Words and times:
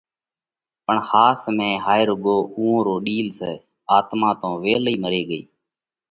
پڻ 0.85 0.97
ۿاس 1.09 1.39
۾ 1.57 1.69
ھائي 1.85 2.03
رُوڳو 2.07 2.37
اُوئون 2.55 2.79
رو 2.87 2.95
ڏِيل 3.05 3.27
سئہ، 3.37 3.51
آتما 3.97 4.29
تو 4.41 4.49
ويلئِي 4.63 4.95
مري 5.03 5.21
ڳئِيھ! 5.29 5.45